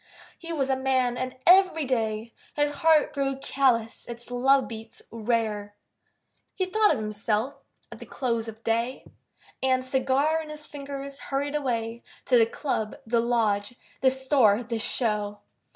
[0.35, 1.15] He was a man.
[1.15, 5.75] And every day His heart grew callous, its love beats rare,
[6.55, 7.53] He thought of himself
[7.91, 9.05] at the close of day,
[9.61, 14.79] And, cigar in his fingers, hurried away To the club, the lodge, the store, the
[14.79, 15.41] show.